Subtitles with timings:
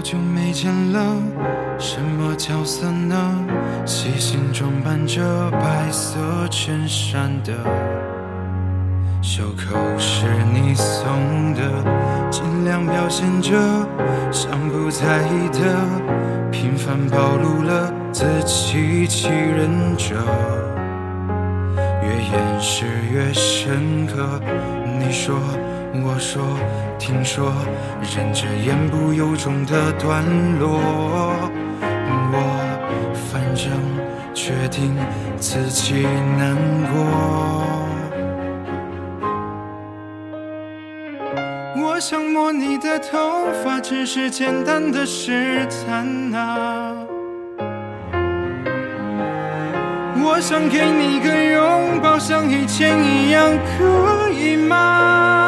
[0.00, 0.98] 好久没见了，
[1.78, 3.14] 什么角色呢？
[3.84, 6.16] 细心装扮着白色
[6.50, 7.52] 衬衫的，
[9.20, 10.24] 袖口是
[10.54, 11.60] 你送的，
[12.30, 13.52] 尽量表现着
[14.32, 20.14] 像不在意的，频繁暴露了自欺欺人者，
[22.02, 24.40] 越掩饰越深刻。
[24.98, 25.38] 你说。
[25.92, 26.40] 我说，
[27.10, 27.52] 听说，
[28.14, 30.22] 忍着言不由衷的段
[30.60, 30.78] 落，
[32.32, 32.36] 我
[33.32, 33.72] 反正
[34.32, 34.96] 决定
[35.36, 36.06] 自己
[36.38, 36.94] 难过。
[41.82, 43.18] 我想摸你的头
[43.64, 46.94] 发，只是简单的试探啊。
[50.22, 55.39] 我想给你个拥抱，像以前一样，可以吗？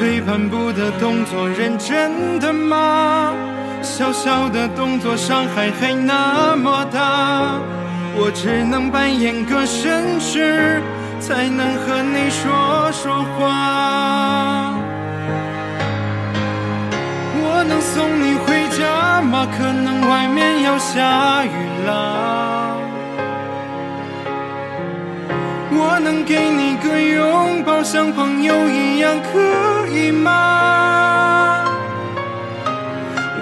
[0.00, 3.34] 你退半步的动作，认真的吗？
[3.82, 7.60] 小小的动作，伤害还那么大。
[8.16, 10.80] 我只能扮演个绅士，
[11.20, 14.74] 才能和你说说话。
[17.42, 19.46] 我能送你回家吗？
[19.58, 22.49] 可能外面要下雨了。
[26.10, 31.64] 能给你个拥抱，像朋友一样，可以吗？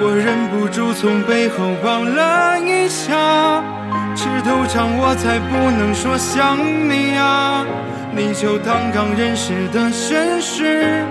[0.00, 3.64] 我忍不住从背后抱了一下，
[4.14, 7.64] 尺度长我才不能说想你啊，
[8.14, 11.02] 你就当刚认识的绅士。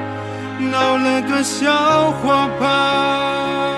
[0.60, 3.77] 闹了个笑话吧。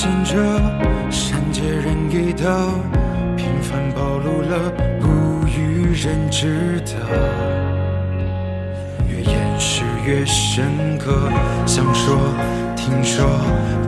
[0.00, 0.32] 量表现着
[1.10, 2.68] 善解人意的，
[3.36, 6.92] 频繁暴露了不欲人知的。
[9.06, 11.30] 越掩饰越深刻，
[11.66, 12.16] 想说，
[12.76, 13.26] 听说，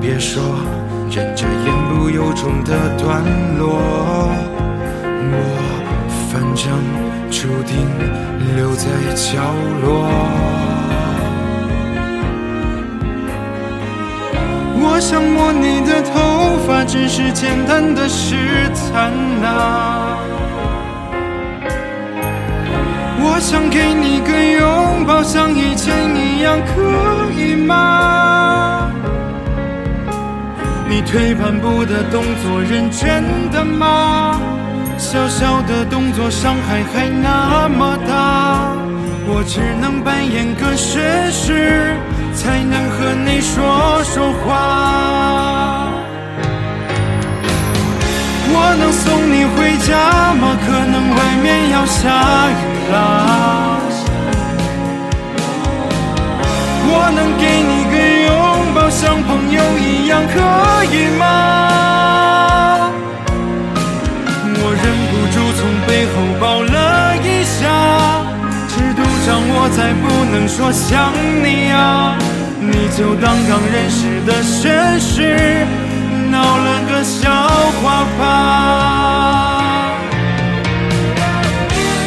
[0.00, 0.42] 别说，
[1.10, 3.22] 忍着言不由衷的段
[3.58, 3.78] 落，
[5.32, 5.34] 我
[6.30, 6.68] 反正
[7.30, 7.88] 注定
[8.54, 8.84] 留在
[9.14, 9.40] 角
[9.82, 10.71] 落。
[14.84, 18.36] 我想摸你的头发，只是简单的试
[18.92, 19.12] 探
[19.44, 20.18] 啊。
[23.24, 28.90] 我想给你个拥抱，像以前一样，可以吗？
[30.88, 34.40] 你退半步的动作，认真的吗？
[34.98, 38.74] 小小的动作，伤害还那么大。
[39.24, 41.96] 我只能扮演个绅士，
[42.34, 45.88] 才能和你说说话。
[48.54, 50.56] 我能送你回家吗？
[50.66, 52.00] 可能外面要下
[52.50, 52.62] 雨
[52.92, 52.94] 啦。
[56.94, 57.94] 我能给你个
[58.26, 58.30] 拥
[58.74, 60.34] 抱，像朋友一样，可
[60.94, 61.51] 以吗？
[70.32, 71.12] 能说想
[71.44, 72.16] 你啊！
[72.58, 75.66] 你就当刚认识的绅士，
[76.30, 77.30] 闹了个笑
[77.82, 78.20] 话吧。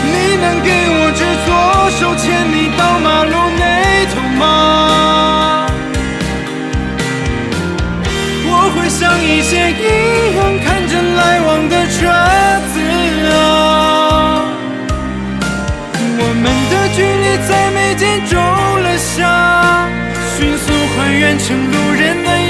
[0.03, 0.09] 你
[0.41, 1.47] 能给我只左
[2.00, 3.63] 手牵你到马路那
[4.16, 4.44] 头吗？
[8.47, 10.15] 我会像以前一样
[21.38, 22.44] 成路人的